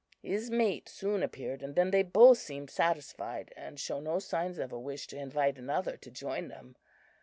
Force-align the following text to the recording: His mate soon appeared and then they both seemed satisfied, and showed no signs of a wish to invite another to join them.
His 0.23 0.49
mate 0.49 0.89
soon 0.89 1.21
appeared 1.21 1.61
and 1.61 1.75
then 1.75 1.91
they 1.91 2.01
both 2.01 2.39
seemed 2.39 2.71
satisfied, 2.71 3.53
and 3.55 3.79
showed 3.79 4.01
no 4.05 4.17
signs 4.17 4.57
of 4.57 4.71
a 4.71 4.79
wish 4.79 5.05
to 5.09 5.15
invite 5.15 5.59
another 5.59 5.95
to 5.95 6.09
join 6.09 6.47
them. 6.47 6.75